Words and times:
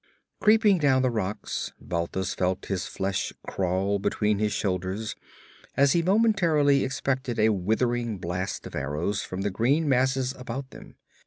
Creeping 0.39 0.79
down 0.79 1.03
the 1.03 1.11
rocks 1.11 1.73
Balthus 1.79 2.33
felt 2.33 2.65
his 2.65 2.87
flesh 2.87 3.33
crawl 3.47 3.99
between 3.99 4.39
his 4.39 4.51
shoulders 4.51 5.15
as 5.77 5.91
he 5.91 6.01
momentarily 6.01 6.83
expected 6.83 7.37
a 7.37 7.49
withering 7.49 8.17
blast 8.17 8.65
of 8.65 8.73
arrows 8.73 9.21
from 9.21 9.41
the 9.41 9.51
green 9.51 9.87
masses 9.87 10.33
about 10.33 10.71
them. 10.71 10.95